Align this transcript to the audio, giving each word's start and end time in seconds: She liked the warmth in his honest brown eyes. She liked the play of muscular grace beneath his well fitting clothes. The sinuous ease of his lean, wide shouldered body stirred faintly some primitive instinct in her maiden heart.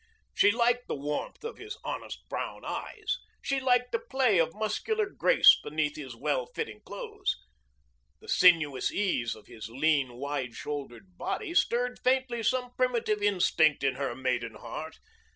She 0.33 0.49
liked 0.49 0.87
the 0.87 0.95
warmth 0.95 1.43
in 1.45 1.57
his 1.57 1.77
honest 1.83 2.27
brown 2.27 2.65
eyes. 2.65 3.19
She 3.39 3.59
liked 3.59 3.91
the 3.91 3.99
play 3.99 4.39
of 4.39 4.55
muscular 4.55 5.05
grace 5.05 5.59
beneath 5.63 5.95
his 5.95 6.15
well 6.15 6.47
fitting 6.47 6.81
clothes. 6.83 7.35
The 8.19 8.27
sinuous 8.27 8.91
ease 8.91 9.35
of 9.35 9.45
his 9.45 9.69
lean, 9.69 10.15
wide 10.15 10.55
shouldered 10.55 11.19
body 11.19 11.53
stirred 11.53 11.99
faintly 12.03 12.41
some 12.41 12.73
primitive 12.75 13.21
instinct 13.21 13.83
in 13.83 13.93
her 13.93 14.15
maiden 14.15 14.55
heart. 14.55 14.97